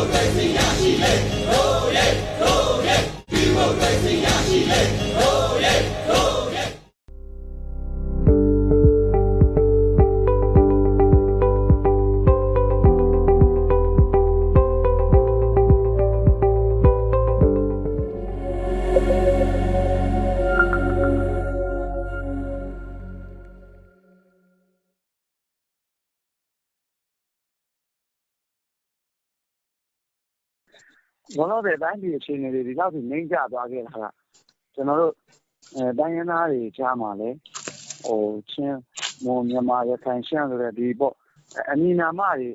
[0.00, 1.67] 我最信仰喜悦。
[31.36, 34.04] လုံးတဲ့တိုင်းပြည်အခြေအနေတွေဒီလောက်ထိနှိမ့်ကျသွားခဲ့တာက
[34.74, 35.14] ကျွန်တော်တို့
[35.76, 37.30] အဲတိုင်းရင်းသားတွေကြားမှာလဲ
[38.06, 38.78] ဟိုချင်း
[39.24, 41.14] မွန်မြန်မာရခိုင်ရှမ်းဆိုတဲ့ဒီပေါ့
[41.70, 42.50] အနီနာမတွေ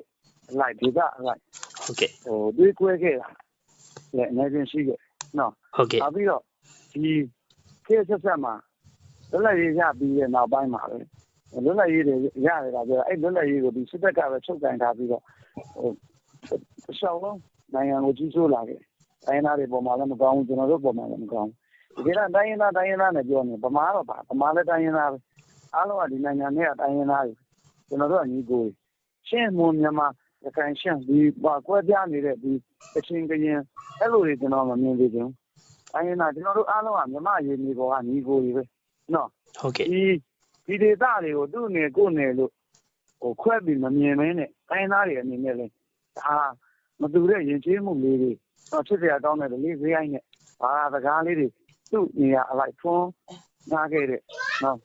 [0.58, 1.40] လိုက်ဒေသလိုက်
[1.84, 3.28] ဟုတ်ကဲ့ဟိုတွေးကွဲခဲ့တာ
[4.16, 4.98] လည်းအနေချင်းရှိခဲ့
[5.38, 6.42] နော်ဟုတ်ကဲ့နောက်ပြီးတော့
[6.92, 7.12] ဒီ
[7.86, 8.54] ခေတ်ဆက်ဆက်မှာ
[9.30, 10.98] လွတ်လပ်ရေးရပြီးတဲ့နောက်ပိုင်းမှာပဲ
[11.64, 12.14] လွတ်လပ်ရေးတွေ
[12.46, 15.22] ရတယ်ကပြောအဲ့လွတ်လပ်ရေးကိုဒီစစ်တပ်ကပဲချုပ်ကင်ထားပြီးတော့
[15.74, 15.90] ဟို
[16.90, 17.38] အရှောင်းလုံး
[17.72, 18.80] နိုင်ငံကိုကြီးစိုးလာခဲ့
[19.26, 21.50] တိုင်းသားတွေပေါ်မှာလည်းမကောင်းဘူးကျွန်တော်တို့ပေါ်မှာလည်းမကောင်း
[21.94, 25.18] ဘူးဒီကတိုင်းရင်းသားတိုင်းရင်းသားနဲ့ပြောနေဗမာတော့ပါဗမာလည်းတိုင်းရင်းသားပဲ
[25.74, 27.34] အားလုံးကဒီနိုင်ငံနဲ့တိုင်းရင်းသားတွေ
[27.88, 28.64] ကျွန်တော်တို့ကညီကို
[29.28, 30.06] ရှင်းမွန်မြန်မာ
[30.44, 32.52] ရခိုင်ရှမ်းဒီပါကွဲပြားနေတဲ့ဒီ
[32.96, 33.60] အချင်းကရင်
[34.00, 35.30] အဲ့လိုတွေကျွန်တော်မမြင်သေးဘူး
[35.92, 38.62] တိုင်းရင်းသားကျွန်တော်တို့အားလုံးကမြမရေးနေပေါ်ကညီကိုတွေပဲ
[39.14, 39.28] နော်
[39.60, 40.02] ဟုတ်ကဲ့ဒီ
[40.66, 42.50] ဒီဒေသတွေကိုသူ့နယ်ကိုယ်နယ်လို့
[43.20, 45.66] ဟိုခွဲပြီးမမြင်မင်းနဲ့တိုင်းသားတွေအနေနဲ့လဲ
[46.18, 46.34] ဒါ
[47.00, 48.32] မတူတဲ့ယဉ်ကျေးမှုလေးတွေ
[48.70, 50.24] တော့ဖြစ်ပြကောင်းတဲ့လေးဈေးအိုင်းနဲ့
[50.60, 51.48] ဘာသာစကားလေးတွေ
[51.92, 53.08] သူ့နေရာအလိုက်ထွန်း
[53.72, 54.20] နားခဲ့တဲ့
[54.64, 54.76] နော်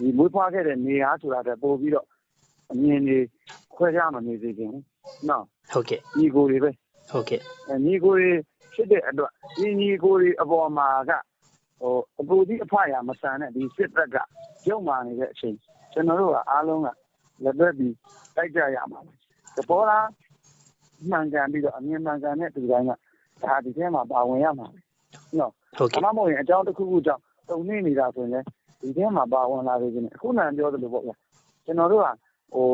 [0.00, 2.06] ဒီမွေးဖွားခဲ့တဲ့နေရာဆိုတာတည်းပို့ပြီးတော့
[2.72, 3.18] အမြင်တွေ
[3.74, 4.72] ခွဲခြားမနေစေခြင်း
[5.28, 6.70] နော်ဟုတ်ကဲ့ညီကိုတွေပဲ
[7.10, 7.40] ဟုတ်ကဲ့
[7.86, 8.32] ညီကိုတွေ
[8.74, 11.12] ဖြစ်တဲ့အတွက်ဒီညီကိုတွေအပေါ်မှာက
[11.80, 14.16] ဟိုအပူကြီးအဖရာမဆန်တဲ့ဒီစစ်သက်က
[14.68, 15.56] ရုံမာနေတဲ့အချိန်
[15.92, 16.88] ကျွန်တော်တို့ကအားလုံးက
[17.44, 17.94] လက်တွဲပြီး
[18.36, 19.12] တိုက်ကြရမှာပဲ
[19.56, 20.06] တပေါ်လား
[21.10, 22.90] မှန်ကန်ပြီးတော့အမြင်မှန်ကန်တဲ့သူတိုင်းက
[23.42, 24.78] ဒါဒီထဲမှာပါဝင်ရမှာပဲ
[25.38, 28.46] နော်ဟုတ်အကဲ့မမဟုတ်ရင်အကြောင်းတစ်ခုခုကြောင့်တုံနေနေတာဆိုရင်လည်း
[28.80, 31.16] ဒီထဲမှာပါဝင်လာနေခြင်းအခုနံပြောသလိုပေါ့ဗျာ
[31.64, 32.06] ကျွန်တော်တို့က
[32.54, 32.66] ဟို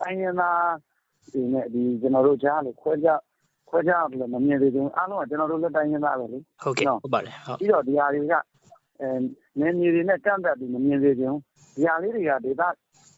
[0.00, 0.60] တိုင်းရင်းသား
[1.32, 3.20] ဒီနဲ့ဒီကျွန်တော်တို့ကြားလို့ခွဲခြား
[3.68, 8.34] ခွဲခြားလို့မမြင်သေးဘူးအားလုံးကကျွန်တော်တို့လက်တိုင်းရင်းသားပဲလေဟုတ်ကဲ့ဟုတ်ပါတယ်ဟုတ်ပြီးတော့ဒီဟာတွေက
[9.00, 9.08] အဲ
[9.60, 11.36] နေနေတွေနဲ့ကန့်သက်ပြီးမမြင်သေးခြင်း
[11.74, 12.62] ဒီဟာလေးတွေကဒေသ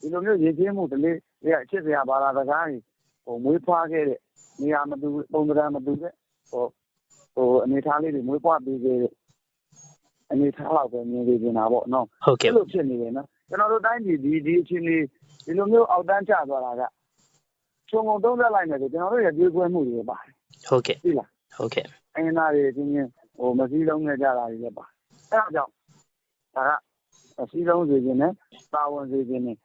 [0.00, 2.78] ဒီလိုမျိုးရည်ချင်းမှုတလေးတွေအချစ်စရာဘာသာစကားတွေ
[3.25, 4.19] ဟိုမွေးဖွားခဲ့တဲ့
[4.61, 6.13] နေရာမတူပုံစံမတူတဲ့
[6.51, 6.65] ဟို
[7.35, 9.13] ဟိုအနေထားလေးတွေမွေးဖွားပြီးခဲ့တဲ့
[10.31, 15.05] အနေထားတော့ပဲမြင်နေနေတာပေါ့နော်ဟုတ်အဲ့ကဲ့လိုဖြစ်နေတယ်နော်ကျွန်တော်တို့တိုင်းပြည်ဒီဒီအချင်းလေး
[15.45, 16.83] ဒီလိုမျိုးအောက်တန်းကျသွားတာက
[17.91, 20.33] ခြုံငုံသုံးသက်လိုက်မယ်ဆိုကျွန်တော်တို့ရဲ့ပြေးကွဲမှုတွေပါတယ်
[20.69, 24.87] ဟုတ်ကဲ့သိလားဟုတ်ကဲ့အင်းသားတွေအချင်းချင်းဟိုမစည်းလုံးနဲ့ကြတာတွေလည်းပါ
[25.31, 25.73] အဲ့ဒါကြောင့်
[26.57, 26.71] ဒါက
[27.41, 28.33] အစည်းလုံးစေခြင်းနဲ့
[28.75, 29.57] တာဝန်စေခြင်းနဲ့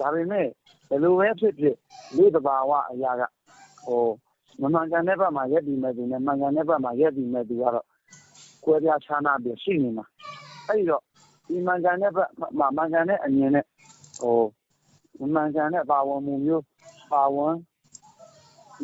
[0.00, 0.46] ဒါပေမဲ့
[0.88, 1.76] ဘယ်လိုပဲဖြစ်ဖြစ်
[2.16, 3.22] လူတဘာဝအရာက
[3.86, 4.02] ဟို
[4.60, 7.86] မမှန်ကန်တဲ့ဘက်မှာရက်ပြီးမဲ့သူနဲ့မှန်ကန်တဲ့ဘက်မှာရက်ပြီးမဲ့သူကတော့
[8.64, 10.06] ကွဲပြားခြားနာပြီးရှိနေမှာ
[10.66, 11.02] အဲ့ဒီတော့
[11.48, 13.64] ဒီမှန်ကန်တဲ့ဘက်မှာမှန်ကန်တဲ့အမြင်နဲ့
[14.20, 14.40] ဟို
[15.20, 16.64] မမှန်ကန်တဲ့ပါဝင်မှုမျိုး
[17.12, 17.54] ပါဝင်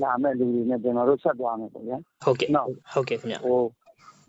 [0.03, 3.61] လာမဲ့လူတွေနဲ့ကျွန်တော်တို့ဆက်သွားမယ်ပေါ့ဗျာဟုတ်ကဲ့နော်ဟုတ်ကဲ့ခင်ဗျဟို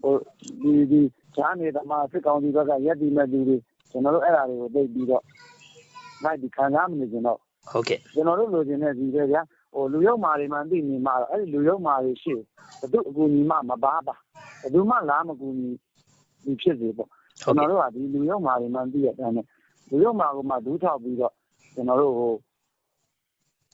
[0.02, 0.16] ဟို
[0.62, 1.02] ဒီဒီ
[1.36, 3.58] ဈာနေသမားစစ်ကောင်စီဘက်ကရက်တီမဲ့သူတွေ
[3.92, 5.24] ကျွန်တော်တို့အဲ့ဒါတွေကိုသိပြီးတော့
[6.24, 7.40] လိုက်ဒီခံစားမနေကြတော့
[7.72, 9.55] ဟုတ်ကဲ့ကျွန်တော်တို့လိုချင်တဲ့ဒီပဲဗျာဟို
[9.94, 12.34] လူရုံမာတွေမှသိနေမှာတော့အဲ့ဒီလူရုံမာတွေရှိ
[12.80, 14.16] ဘယ်သူအကူညီမှမပါပါ
[14.62, 15.70] ဘယ်သူမှလားမကူညီ
[16.44, 19.46] ဒီဖြစ်စေပေါ့ဟုကျွန်တ်တော်ကဲ့တို့ကဒီလူရုံမာတွေမှသိရတဲ့အတိုင်းနဲ့
[19.90, 21.34] လူရုံမာကမှဒူးထောက်ပြီးတော့
[21.74, 22.32] ကျွန်တော်တို့ဟို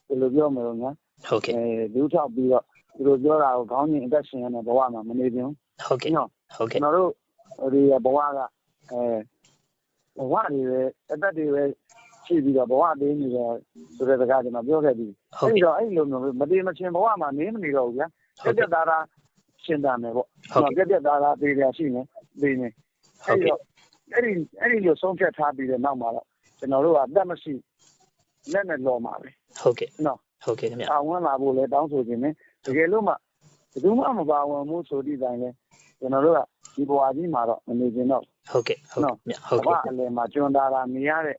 [0.08, 0.92] ဘယ်လိုပြောမလို့ညာ
[1.28, 2.64] ဟုတ်ကဲ့အဲဒူးထောက်ပြီးတော့
[2.96, 5.52] သူတို့ပြောတာကိုခေါင်းကြီးအသက်ရှင်ရတဲ့ဘဝမှာမနေခြင်း
[5.86, 8.40] ဟုတ်ကဲ့နော်ဟုတ်ကျွကဲ့န်တော်တို့ဒီဘဝက
[8.92, 9.04] အဲ
[10.18, 10.82] ဘဝတွေပဲ
[11.12, 11.64] အသက်တွေပဲ
[12.32, 13.52] ရှိပြီးတော့ဘဝသေးနေတယ်
[13.96, 18.08] ဆိုတဲ့စကားကျွန်တော်ပြောခဲ့ပြီးဟုတ်အဲ့ဒီကဲ့တော့အဲ့လိုမျိုးမတည်မချင်းဘဝမှာနေမနေတော့ဘူးဗျာ
[18.44, 19.04] ဟုပြတ်က်ပြကဲ့က်သားသား
[19.64, 22.02] ရှင်းတမ်းမယ်ပေါ့ဟုတ်ကဲ့ပြက်ပြက်သားသားသေးတယ်ရှိနေ
[22.42, 22.68] သေးနေ
[23.26, 23.60] ဟုအဲ့တ်ဒီကဲ့တော့
[24.14, 26.26] အဲ့ဒီအဲ့ဒီလိုဆုံးဖြတ်ထားပြီးတဲ့နောက်မှာတော့
[26.60, 27.54] ကျွန်တော်တို့ကအသက်မရှိ
[28.54, 29.30] လက်နဲ့လော်မှာပဲ
[29.62, 32.34] ဟုတ်ကဲ့နော်ဟုတ်ကဲ့ခင်ဗျပါဝင်လာဖို့လဲတောင်းဆိုခြင်းနဲ့
[32.66, 35.50] တကယ်လို့မှဘယ်သူမှမပါဝင်ဘူးဆိုသည့်တိုင်လဲ
[36.00, 36.40] ကျွန်တော်တို့က
[36.76, 41.38] ဒီဘဝကြီးမှာတော့မနေခြင်းတော့ဟုတ်ကဲ့ဟုတ်နော်ကဲ့ဟုတ်ဘဝကဲ့အလယ်မှာကျွန်းသားတာနေရတဲ့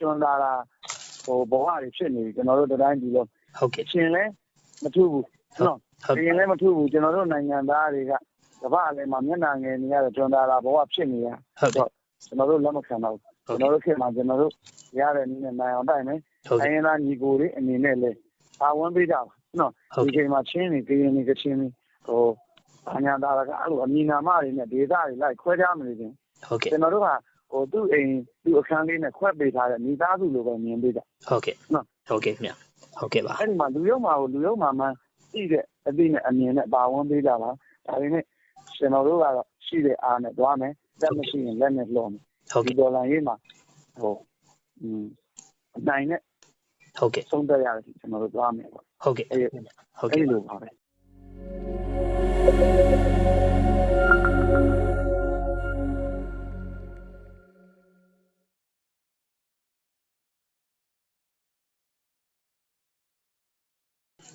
[0.00, 0.52] ကျွန်းသားတာ
[1.24, 3.24] ဟိုဘဝတွေဖြစ်နေပြီကျွန်တော်တို့တိုင်းဒီလို
[3.58, 4.22] ဟုတ်ကဲ့ရှင်လဲ
[4.82, 5.26] မထူးဘူး
[5.66, 8.12] နော်ဟုတ်ရှင်လဲမထူးဘူးကျွန်တော်တို့နိုင်ငံသားတွေက
[8.62, 11.28] ကမ္ဘာအလယ်မှာမျက်နှာငယ်နေရတဲ့ကျွန်းသားတာဘဝဖြစ်နေရ
[11.60, 11.88] ဟုတ်ကဲ့
[12.26, 14.52] ကျွန်တော်တို့လက်မခံတော့ဘူးဟုတ်ကျွန်ကဲ့တော်တို့ခေတ်မှာကျွန်တော်တို့
[15.00, 16.18] ရတဲ့နည်းနဲ့နိုင်အောင်တိုက်မယ်
[16.48, 18.10] ဟုတ်တိုင်းကဲ့ရင်းသားညီကိုတွေအနေနဲ့လဲ
[18.60, 19.20] ပါဝင်ပေးကြပါ
[19.58, 21.68] နော်ဟုတ်ဒီကဲ့ချိန်မှာချင်းနေကရင်နေကချင်းနေ
[22.06, 22.24] ဟို
[22.96, 26.14] အညာသားကအဲ့လိုအမီနာမတွေနဲ့ဒေတာတွေလိုက်ခွဲခြားမနေခြင်း
[26.48, 27.16] ဟုတ်ကဲ့ကျွန်တော်တို့ကဟို
[27.72, 28.10] သူ့အိမ်
[28.44, 32.52] သူ့အခန်းလေးနဲ့ခွဲပေးထားတဲ့မိသားစုလိုပဲမြင်ပေးကြဟုတ်ကဲ့နော်ဟုတ်ကဲ့ခင်ဗျ
[32.98, 34.86] ဟုတ်ကဲ့ပါအဲ့ဒီမှာလူရုံမှာကိုလူရုံမှာမှ
[35.32, 37.50] သိတဲ့အသိနဲ့အမြင်နဲ့ပါဝင်ပေးကြပါ
[37.86, 38.24] ဒါပေမဲ့
[38.76, 43.34] ကျွန်တော်တို့ကတော့ရှိတဲ့အားနဲ့သွားမယ်လက်မရှိရင်လက်နဲ့လှော်မယ်ဟုတ်ဒီကဲ့ဒေါ်လာရေးမှာ
[44.02, 44.14] ဟို
[44.80, 45.04] อืม
[45.76, 46.20] အနိုင်နဲ့
[46.98, 50.68] ဟုတ်ကဲ့ဆုံးသက်ရတယ်ကျွန်တော်တို့သွားမယ်ပေါ့ဟုတ်ကဲ့အဲ့ဟုတ်အဲ့ကဲ့လိုပါပဲ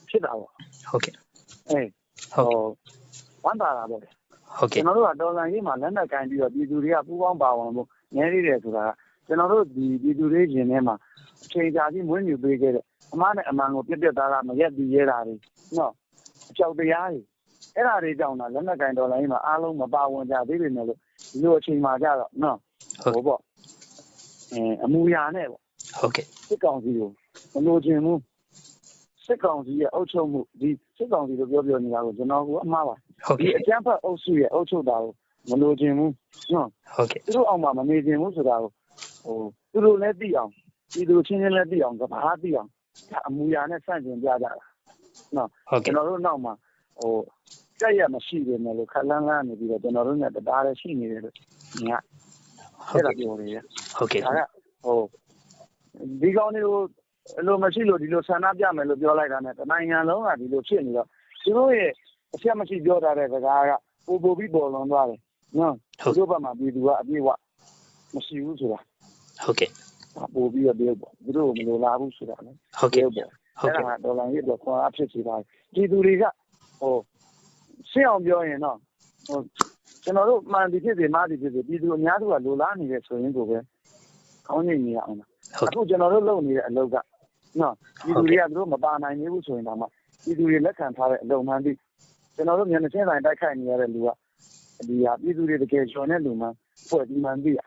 [0.10, 0.52] ဖြစ်တာပေါ့
[0.90, 1.16] ဟုတ်ကဲ့
[1.69, 1.90] အေး
[2.34, 2.74] ဟုတ်ဟိုကဲ့
[3.46, 8.90] ဝမ်းသာတာပေါ့ဟုတ်ကျွကဲ့န်တော်တို့ကဒေါ်လာရေးမှာလက်နက်ကင်ပြီးတော့ပြည်သူတွေကပူးပေါင်းပါဝင်ဖို့နည်းနေတယ်ဆိုတာက
[9.28, 10.96] ကျွန်တော်တို့ဒီပြည်သူတွေရှင်ထဲမှာ
[11.44, 15.36] အချိန်ကြာကြီးမွေးမြူပေးခဲ့တဲ့အမားနဲ့အမှန်ကိုပြက်ပြက်သားသားမရက်ပြီးရဲတာတွေ
[15.78, 15.92] နော်
[16.50, 17.22] အကြောက်တရားတွေ
[17.75, 21.00] အဲ့ဒါတွေကြောင့်လားလက်နက်ကင်ဒေါ်လာရေးမှာအားလုံးမပါဝင်ကြသေးပေမဲ့လို့
[21.31, 22.57] ဒီလိုအချိန်မှာကြတော့နော်
[23.04, 23.40] ဟုတ်ဟိုပေါ့
[24.52, 25.62] အဲအမူအရာနဲ့ပေါ့
[26.00, 27.10] ဟုတ်ကဲ့စစ်ကောင်စီကို
[27.54, 28.19] မလိုချင်ဘူး
[29.25, 32.95] စစ်ကောင်စီရဲ့အုပ်ချုပ်မှုဒီစစ်ကောင်စီလို့ပြောပြောနေတာကိုကျွန်တော်ကအမှားပါ
[33.25, 35.13] ဟုတ်ဒီကဲ့အကြမ်းဖက်အုပ်စုရဲ့အုပ်ချုပ်တာကို
[35.50, 36.13] မလိုချင်ဘူး
[36.54, 38.72] နော်ဟုတ်ကဲ့သူတို့အောင်မှာမနေချင်ဘူးဆိုတာကို
[39.25, 39.38] ဟို
[39.72, 40.51] သူတို့လည်းသိအောင်
[40.94, 42.69] ဒီသူချင်းချင်းလည်းသိအောင်ကဘာသိအောင်
[43.12, 44.51] ဒါအမူအရာနဲ့ဆန့်ကျင်ကြကြတာ
[45.69, 46.54] ဟုတ်ကျွန်ကဲ့တော်တို့နောက်မှာ
[47.00, 47.13] ဟို
[47.80, 51.42] ကြက်ရမရှိတယ်မယ်လို့ခက်လန်းလန်းနေပြီးတော့ကျွန်တော်တို့နဲ့တရားလည်းရှိနေတယ်လို့ညီ
[51.92, 51.98] က
[52.89, 53.57] ဟုတ်အဲ့ဒါကဲ့ပြောနေရ
[53.98, 54.39] ဟုတ်ကဲ့ဒါက
[54.86, 55.00] ဟို
[56.21, 56.81] ဒီကောင်းတွေကို
[57.39, 61.07] အလိုမရှိလို့ဒီလိုဆန္ဒပြမယ်လို့ပြောလိုက်တာနဲ့တနိုင်ငံလုံးကဒီလိုဖြစ်နေတော့
[61.44, 61.92] သူတို့ရဲ့
[62.36, 63.72] အချက်မရှိပြောထားတဲ့စကားက
[64.07, 65.19] ပိုပိုပြီးပေါ်လွန်သွားတယ်
[65.57, 67.30] နော်ဟုတ်သူတို့ဘက်မှာပြည်သူကအပြည့်အဝ
[68.16, 68.80] မရှိဘူးဆိုတာ
[69.45, 69.69] ဟုတ်ကဲ့
[70.16, 73.30] ဒါပိုပြီးတော့ပြောပေါ့သူတို့ကမလိုလားဘူးဆိုတာလေဟုတ်ကဲ့ပြောပေါ့
[73.60, 76.24] ဟုတ်အဲ့ကဲ့ဒါကဒေါ်လာကြီးတော့ခွန်အားဖြစ်စီပါတယ်ပြည်သူတွေက
[76.80, 76.95] ဟို
[77.92, 78.78] ရှင်းအောင်ပြောရင်တော့
[79.28, 79.39] ဟို
[80.04, 83.57] ကျွန်တော်တို့မှန်ဒီဖြစ်စီမှားဒီဖြစ်စီပြည်သူအများစုကလိုလားနေတယ်ဆိုရင်ကိုပဲ
[84.48, 85.30] ကောင်းနေနေရအောင်ဟုတ်
[85.69, 86.95] အခုကျွန်တော်တို့လုပ်နေတဲ့အလုပ်က
[87.62, 87.74] နော်
[88.04, 89.86] ပြည်သူတွေကသူတို့မပါနိုင်သေးဘူးဆိုရင်တော့မှ
[90.24, 91.78] ပြည်သူတွေလက်ခံထားတဲ့အလုပ်မှန်ပြီး
[92.36, 94.10] ကျွန်တော်တို့မျက်နှာချင်းဆိုင်တိုက်ခိုက်နေရတဲ့လူက
[94.88, 96.48] ဒီဟာပြည်သူတွေတကယ်ကျော်တဲ့လူမှ
[96.88, 97.60] ဖွဲ့ပြီးမှန်ပြီးရ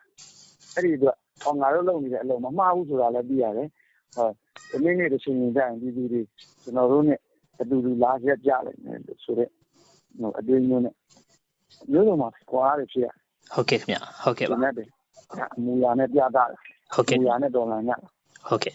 [0.74, 3.68] အဲ့ဒီအတွက်ဟောငါတို့လုပ်နေတဲ့အလုပ်မမှားဘူးဆိုတာလည်းသိရတယ်
[4.16, 4.28] ဟော
[4.70, 6.22] ဒီနေ့နေ့တစ်ချိန်ချိန်ကျရင်ပြည်သူတွေ
[6.62, 7.18] ကျွန်တော်တို့နဲ့
[7.60, 9.50] အတူတူလာရက်ကြလိုက်မယ်လို့ဆိုတော့
[10.20, 10.94] ဟိုအတွင်းမျိုးနဲ့
[11.92, 13.06] မျိုးလုံးမှာကွာရဖြစ်ရ
[13.54, 14.90] ဟုတ်ကဲ့ခင်ဗျဟုတ်ကဲ့ဒီပါနေ့တည်း
[15.56, 16.44] အမူအရာနဲ့ပြတာ
[16.94, 17.90] ဟုတ်အကဲ့မူအရာနဲ့ဒေါ်လာည
[18.48, 18.74] ဟုတ်ကဲ့